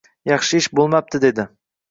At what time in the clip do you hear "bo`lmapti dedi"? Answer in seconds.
0.79-1.47